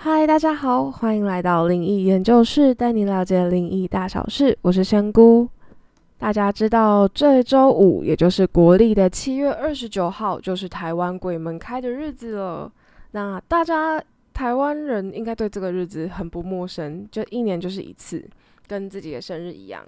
[0.00, 4.56] 嗨，大家好，欢迎来到灵异研究室，带你了解灵异大小事。
[4.62, 5.48] 我是仙姑。
[6.16, 12.72] 大家知道这周五，也就是国历的七月二十九号，就是台湾鬼门开的日子了。
[13.10, 14.00] 那大家
[14.32, 18.24] 台湾人应该对这个日子很不陌生，就一年就是一次，
[18.68, 19.82] 跟自己的生日一样。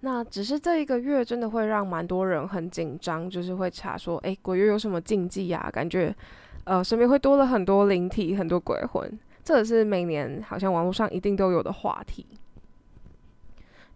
[0.00, 5.68] 那只是这一个月真的会让蛮多人很紧张，就是会查说，诶，鬼月有什么禁忌呀？
[5.70, 6.16] 感觉，
[6.64, 9.06] 呃，身边会多了很多灵体，很多鬼魂。
[9.44, 12.26] 这也是每年好像网络上一定都有的话题。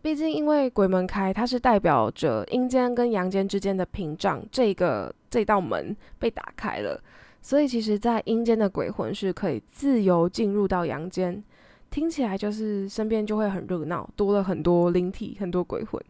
[0.00, 7.02] 毕竟，因为鬼门开，它是代表着阴间跟阳间之间的屏障，这个这道门被打开了，
[7.42, 11.42] 所以其实，在阴间的鬼魂是可以自由进入到阳间。
[11.90, 16.00] 听起来就是身边就会很热闹，多了很多灵体，很多鬼魂。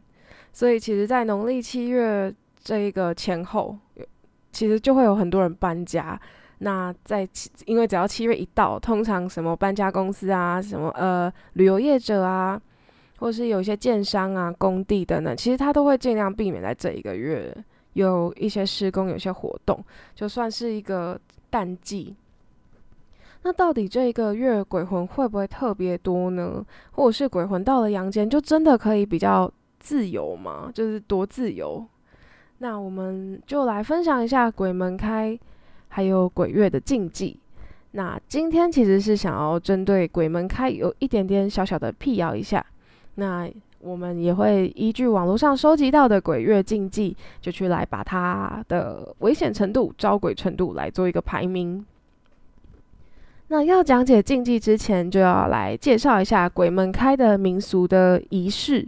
[0.52, 3.78] 所以其实，在农历七月这一个前后，
[4.52, 6.20] 其实就会有很多人搬家。
[6.60, 7.28] 那在
[7.66, 12.60] 因为只要七月一到，通常什么搬家公司啊，什么呃旅游业者啊，
[13.18, 17.56] 或是有一些建商啊、工地等等，其实他都会尽量避免在这一个月
[17.92, 19.78] 有一些施工、有些活动，
[20.14, 22.16] 就算是一个淡季。
[23.42, 26.64] 那到底这一个月鬼魂会不会特别多呢？
[26.90, 30.70] 或者是鬼魂到了阳间就真的可以比较自由吗？
[30.74, 31.86] 就是多自由？
[32.58, 35.38] 那我们就来分享一下鬼门开
[35.88, 37.38] 还有鬼月的禁忌。
[37.92, 42.64] 那今天其实是想要针对鬼门开有一点点小小的辟谣一下。
[43.14, 51.84] 那我们也会依据网络上收集到的鬼月禁忌，就去来把它的危险程度、招鬼程度来做一个排名。
[53.48, 58.86] 那要讲解禁忌之前，就要来介绍一下鬼门开的民俗的仪式。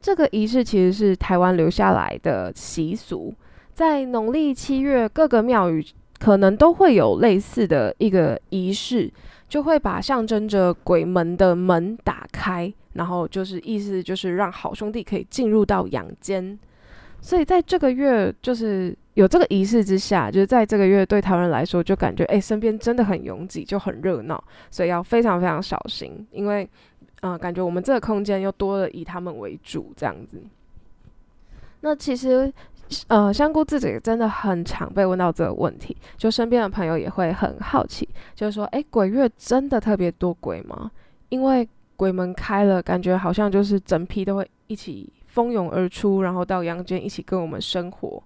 [0.00, 3.32] 这个仪式其实是台湾留下来的习俗，
[3.74, 5.84] 在农历七月，各个庙宇
[6.18, 9.12] 可能都会有类似的一个仪式，
[9.48, 16.58] 就会把象征着鬼门的门打开，然后就是意思就是让好兄弟可以进入到阳间。
[17.20, 26.68] 所以在这个月，就是有这个仪式之下，就是在这个月对台湾人来说，就感觉哎，身边真的很拥挤，就很热闹，所以要非常非常小心，因为
[27.22, 30.40] 嗯，感觉我们这个空间又多了以他们为主这样子。
[31.80, 32.52] 那其实
[33.08, 40.90] 呃，香菇自己真的很常被问到这个问题，就身边的朋友也会很好奇，就是说，哎，鬼月真的特别多鬼吗？
[41.28, 45.12] 因为鬼门开了，感觉好像就是整批都会一起。
[45.26, 48.22] 蜂拥而出，然后到阳间一起跟我们生活。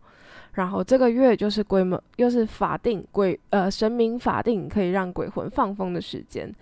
[0.53, 6.54] 然后这个月就是鬼门，又是法定鬼呃神明法定可以让鬼魂放风的时间，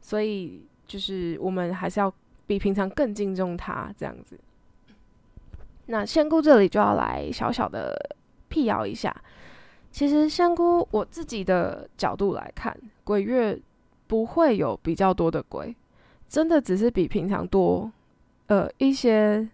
[0.00, 2.10] 所以就是我们还是要
[2.46, 4.40] 比平常更敬重他这样子。
[5.90, 7.94] 那仙姑这里就要来小小的
[8.48, 9.14] 辟谣一下，
[9.90, 13.60] 其实仙姑我自己的角度来看，鬼月
[14.06, 15.74] 不会有比较多的鬼，
[16.28, 17.90] 真的只是比平常多
[18.46, 19.48] 呃一些。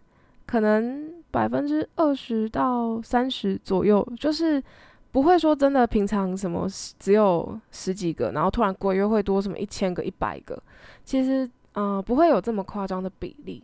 [0.49, 4.63] 可能百分之二十到三十左右，就是
[5.11, 6.69] 不会说真的平常什么
[7.01, 10.57] 只有十几个，然后突然鬼月会多什么一千个、一百个，
[11.03, 13.61] 其实嗯不会有这么夸张的比例。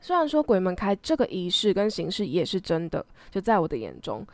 [0.00, 4.26] 虽然说鬼门开这个仪式跟形式也是真的，就在我的眼中，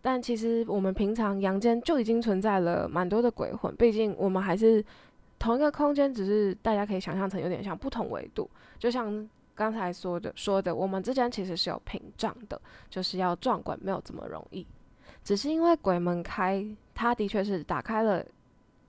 [0.00, 4.84] 但其实我们平常阳间就已经存在了蛮多的鬼魂，毕竟我们还是
[5.38, 8.48] 同一个空间，只是大家可以想象成有点像不同维度，
[8.78, 9.28] 就像。
[9.52, 12.58] 刚才说的说的，我们之间其实是有屏障的，
[12.88, 14.66] 就是要撞鬼没有这么容易。
[15.22, 16.64] 只是因为鬼门开，
[16.94, 18.24] 它的确是打开了，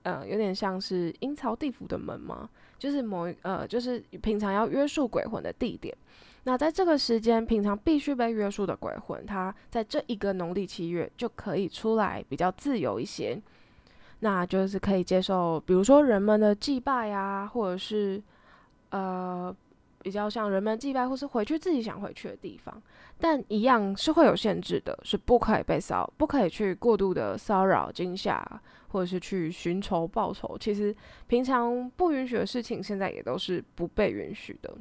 [0.04, 2.48] 呃，有点像是阴曹地府的门嘛，
[2.82, 5.96] 就是某呃，就是平常要约束鬼魂的地点。
[6.42, 13.40] 那在这个时间，平常必须被约束的鬼魂，它在这一个农历七月就可以出来比较自由一些，
[14.18, 18.20] 那就是可以接受，比如说人们的祭拜啊，或者是
[18.90, 19.54] 呃。
[20.04, 22.82] 比较像人们祭拜或是回去自己想回去的地方，
[23.20, 28.44] 但一样是会有限制的，是不可以被骚，不可以去过度的骚扰、惊吓，
[28.92, 30.56] 或者是去寻仇报仇。
[30.58, 30.94] 其实
[31.26, 34.72] 平常不允许的事情，现在也都是不被允许的。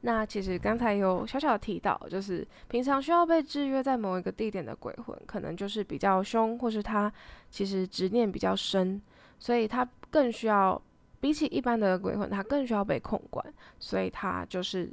[0.00, 7.12] 那其实刚才有小小提到，就是平常需要被制约在某一个地点的鬼魂，可能就是比较凶，或是他
[7.50, 9.02] 其实执念比较深，
[9.38, 10.80] 所以他更需要。
[11.20, 13.44] 比起一般的鬼魂，他更需要被控管，
[13.80, 14.88] 所以他就是，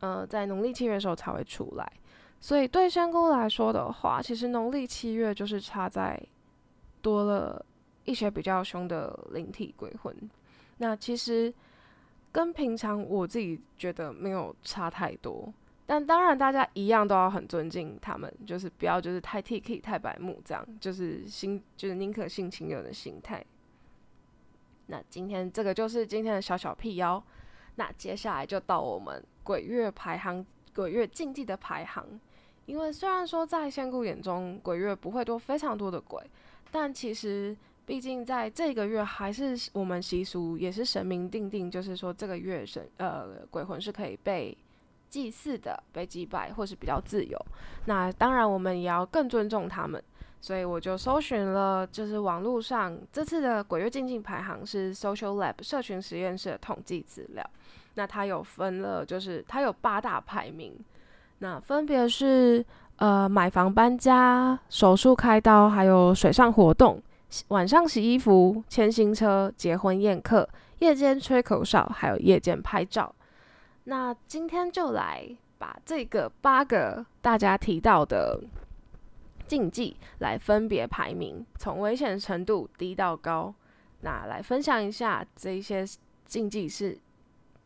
[0.00, 1.92] 呃，在农历七月的时候才会出来。
[2.40, 6.18] 所以对仙姑来说的话，其实农历七月就是差在
[7.04, 7.62] 多了
[8.06, 10.16] 一些比较凶的灵体鬼魂。
[10.78, 11.52] 那其实
[12.32, 15.52] 跟平常我自己觉得没有差太多，
[15.84, 23.44] 但当然大家一样都要很尊敬他们，就是不要就是太 T K 太白目这样，就是心就是宁可信其有的心态。
[24.86, 27.22] 那今天这个就是今天的小小辟谣。
[27.76, 32.06] 那接下来就到我们鬼月排行、鬼月禁忌的排行。
[32.66, 36.22] 因为虽然说在仙姑眼中鬼月不会多非常多的鬼，
[36.74, 37.56] 但其实
[37.86, 44.58] 毕竟在这个月还是我们习俗也是神明定定，就是说这个月神呃鬼魂是可以被
[45.08, 47.38] 祭祀的、被祭拜或是比较自由。
[47.84, 50.02] 那当然我们也要更尊重他们。
[50.40, 57.50] 所以我就搜寻了，就是网络上这次的鬼月禁忌排行是 Social Lab 社群实验室的统计资料。
[57.94, 60.74] 那它有分了，就是它有八大排名，
[61.38, 62.62] 那分别是
[62.96, 67.02] 呃买房搬家、手术开刀、还有水上活动、
[67.48, 70.48] 晚上洗衣服、牵新车、结婚宴客、
[70.78, 73.14] 夜间吹口哨，还有夜间拍照。
[73.84, 78.40] 那今天就来把这个八个大家提到的。
[79.46, 83.54] 禁忌来分别排名，从危险程度低到高。
[84.00, 85.84] 那来分享一下这些
[86.24, 86.98] 禁忌是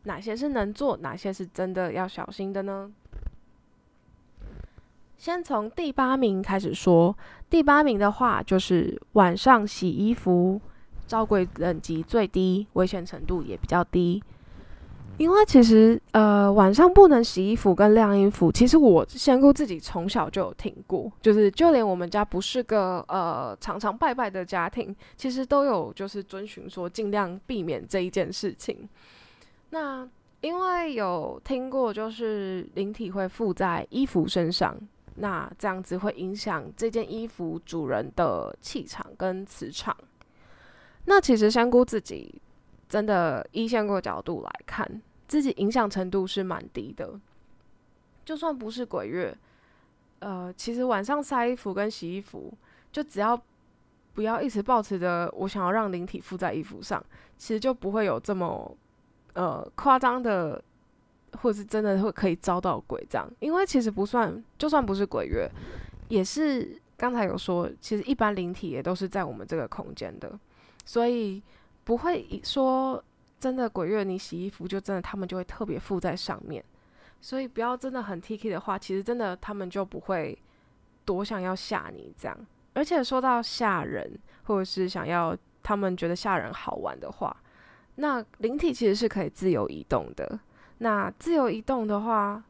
[0.03, 2.91] 哪些是能做，哪些是真的要小心的呢？
[5.19, 7.15] 先从第八名开始说，
[7.49, 10.59] 第八名的话就是晚上洗衣服，
[11.05, 14.23] 招鬼等级最低，危险程度也比较低。
[15.17, 28.87] 因为其实，呃，晚上不能洗衣服跟晾衣服，其实我仙姑自己从小就有听过，就是就连我们家不是个呃常常拜拜的家庭，其实都有就是遵循说尽量避免这一件事情。
[29.71, 30.07] 那
[30.39, 34.73] 因为有听过，就是灵体会附在衣服身上，
[35.19, 39.95] 那这样子会影响这件衣服主人的气场跟磁场。
[41.05, 42.41] 那其实香菇自己
[42.87, 45.01] 真的依仙姑角度来看。
[45.27, 47.07] 自己影响程度是蛮低的，
[48.25, 49.37] 就算不是鬼月，
[50.17, 52.51] 呃，其实晚上晒衣服跟洗衣服，
[52.91, 53.39] 就只要
[54.15, 56.99] 不要一直保持着我想要让灵体附在衣服上，
[57.37, 58.75] 其实就不会有这么
[59.33, 60.59] 呃夸张的，
[61.41, 63.29] 或者是真的会可以招到鬼这样。
[63.39, 65.49] 因为其实不算，就算不是鬼月，
[66.07, 70.39] 也是刚才有说，其实一般灵体也都是在我们这个空间的，
[70.85, 71.41] 所以
[71.83, 73.03] 不会说。
[73.39, 76.61] 真的鬼月，你洗衣服就真的他们就会特别附在上面，
[77.21, 80.37] 所以不要真的很 T K 的话，其实真的他们就不会
[81.05, 82.37] 多想要吓你这样。
[82.73, 85.33] 而且说到吓人，或者是想要
[85.63, 87.33] 他们觉得吓人好玩的话，
[87.95, 90.37] 那灵体其实是可以自由移动的。
[90.79, 92.43] 那自由移动的话，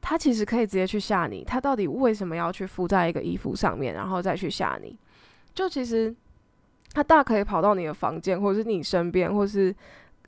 [0.00, 1.42] 它其实可以直接去吓你。
[1.42, 4.98] 它到底为什么要去附在一个衣服上面，然后再去吓你？
[5.54, 6.14] 就其实
[6.92, 9.74] 它大可以跑到你的房间，或者是你身边，或是。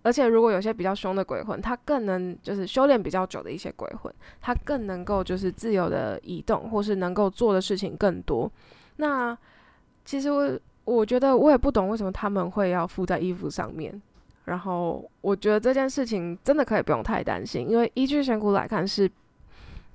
[0.02, 4.10] 而且，如果有些比较凶的鬼魂，他更能就是修炼比较久的一些鬼魂，
[4.40, 8.50] 他更能够就是自由的移动，或是能够做的事情更多。
[8.96, 9.36] 那
[10.06, 14.00] 其实我我觉得我也不懂为什么他们会要附在衣服上面。
[14.50, 19.10] 然后我觉得这件事情真的可以不用太担心，因为依据选股来看是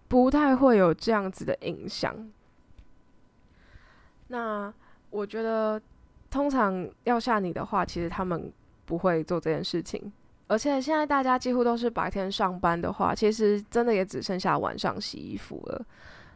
[0.08, 2.16] 不太会有这样子的影响。
[4.30, 4.74] 那
[5.12, 5.80] 我觉得
[6.32, 8.52] 通常要吓你的话，其实他们。
[8.88, 10.14] 不会做这件事情，
[10.46, 15.84] 而且现在大家几乎都是白天上班的话，其实真的也只剩下晚上洗衣服了。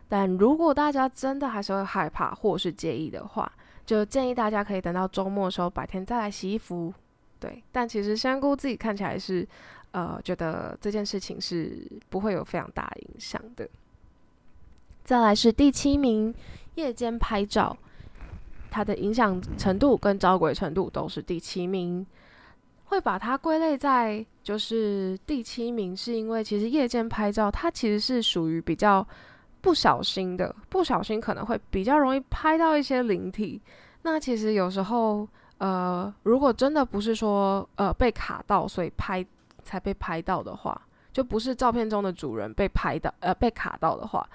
[0.07, 3.51] 但如果大家真的还是会害怕或是介意的话，
[3.86, 6.92] 就建议大家可以等到周末的时候白天再来洗衣服。
[7.39, 9.47] 对，但其实香菇自己看起来是，
[9.92, 13.68] 呃，觉得这件事情是不会有非常大影响的。
[15.04, 16.33] 再来是第七名，
[16.75, 17.75] 夜间拍照，
[18.69, 22.06] 它的影响程度跟招鬼程度都是第七名。
[22.85, 29.07] 会把它归类在就是第七名，是因为其实夜间拍照，它其实是属于比较
[29.61, 33.61] 不小心的，不小心可能会比较容易拍到一些灵体。
[34.02, 35.28] 那其实有时候，
[35.59, 39.25] 呃，如果真的不是说呃被卡到，所以拍
[39.63, 40.81] 才被拍到的话，
[41.13, 44.28] 就不是照片中的主人被拍到，呃被卡到的话，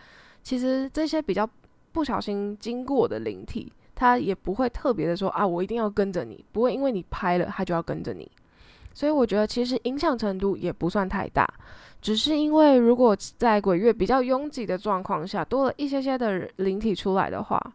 [0.42, 1.48] 其实这些比较
[1.92, 8.30] 不小心经过的灵体，他也不会特别的说啊，我一定要跟着你，不会因为你拍了，他就要跟着你。
[8.92, 11.48] 所以我觉得其实影响程度也不算太大，
[12.00, 17.72] 只是因为如果在鬼月比较拥挤的状况下，多了一些些的灵体出来的话，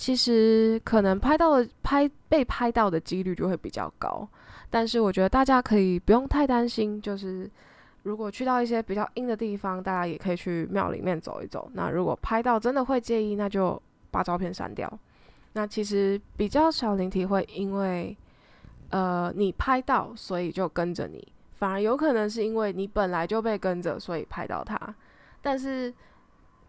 [0.00, 4.26] 其实可能拍到的拍被拍到的几率就会比较高。
[4.70, 7.50] 但是我觉得大家可以不用太担心，就是
[8.04, 11.70] 如果去到一些比较阴的地方，大家也可以去庙里面走一走。
[11.74, 13.80] 那如果拍到真的会介意，那就
[14.10, 14.90] 把照片删掉。
[15.52, 18.16] 那其实比较少灵体会因为。
[18.92, 21.24] 呃，你拍到，所以就跟着你，
[21.58, 24.76] 反而有可能是因为你本来就被跟着，所以拍到它。
[25.40, 25.94] 但是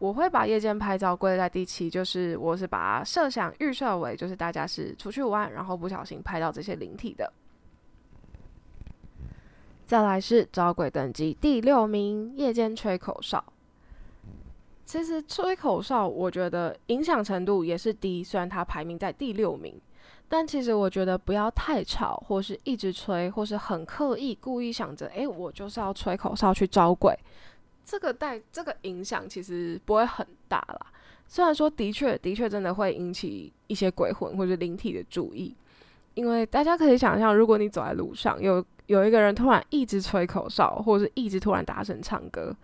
[0.01, 7.31] 我会把夜间拍照归在第七，就是我是把设想预设为，就是大家是出去玩，然后不小心拍到这些灵体的。
[9.85, 13.43] 再来是招鬼等级第六名，夜间吹口哨。
[14.87, 19.79] 其实吹口哨，我觉得影响程度也是低，虽然它排名在第六名，
[20.27, 27.15] 但其实我觉得不要太吵，或是一直吹，或是很刻意、故意想着，诶，我就是要吹口哨去招鬼，
[27.91, 30.79] 这个带这个影响其实不会很大啦。
[31.27, 35.53] 虽然说的确的确真的会引起一些鬼魂或者灵体的注意，
[36.13, 42.55] 因为大家可以想象，如果你走在路上，有有一个人突然一直吹口哨，或者是一直突然大声唱歌。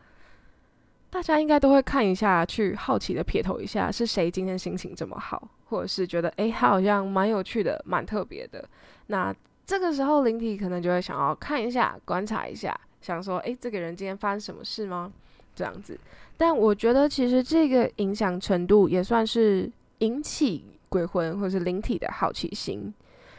[1.09, 8.63] 大家应该都会看一下，去好奇的撇头一下，是谁今天心情这么好，或者是觉得诶，他好像蛮有趣的，蛮特别的。
[9.07, 15.11] 那这个时候灵体可能就会想要看一下，观察一下，想说诶，这个人今天发生什么事吗？
[15.55, 15.97] 这样子。
[16.35, 22.93] 但我觉得其实这个影响程度也算是引起鬼魂或是灵体的好奇心，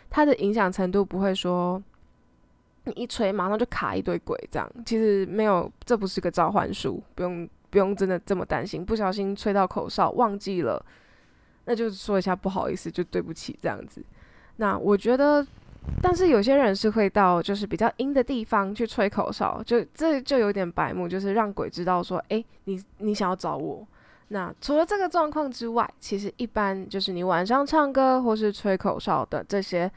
[0.08, 1.82] 它的影响程度不会说。
[2.84, 8.82] 你一吹，马上就卡一堆鬼，这样其实没有，这不是个召唤术，不用不用真的这么担心。
[8.82, 10.82] 不小心吹到口哨，忘记了，
[11.66, 14.02] 那就是说一下不好意思，就对不起这样子。
[14.56, 15.46] 那我觉得，
[16.02, 23.87] 但是有些人是会到就是比较阴的地方去吹口哨，就这就有点白目，就是让鬼知道说，哎，你你想要找我。
[24.28, 29.90] 那除了这个状况之外，其实一般就是你晚上唱歌或是吹口哨的这些。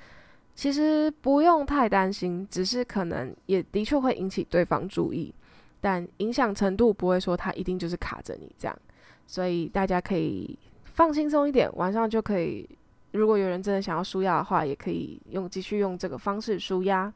[0.54, 5.34] 其实不用太担心，只是可能也的确会引起对方注意，
[5.80, 8.78] 但影响程度不会说他一定就是卡着你这样，
[9.26, 12.70] 所以大家可以放轻松一点，晚上就可以。
[13.12, 17.12] 如果有人真的想要舒压的话，也可以用继续用这个方式舒压。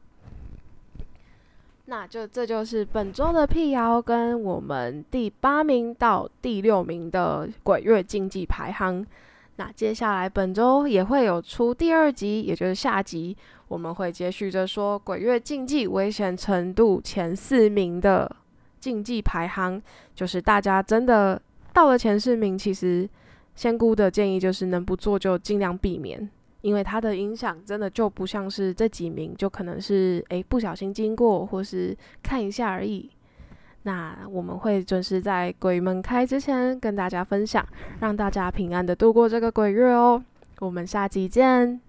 [1.85, 9.05] 那就这就是本周的辟谣跟我们第八名到第六名的鬼月竞技排行。
[9.57, 13.37] 那接下来本周也会有出第二集，也就是下集，
[13.67, 18.35] 我们会接续着说鬼月竞技危险程度前四名的
[18.79, 19.81] 竞技排行。
[20.15, 23.07] 就是大家真的到了前四名，其实
[23.55, 26.29] 仙姑的建议就是能不做就尽量避免，
[26.61, 33.09] 因为它的影响真的就不像是这几名，就可能是诶不小心经过或是看一下而已。
[33.83, 37.65] 那我们会准时在鬼门开之前跟大家分享，
[37.99, 40.23] 让大家平安的度过这个鬼月哦。
[40.59, 41.79] 我们下期见。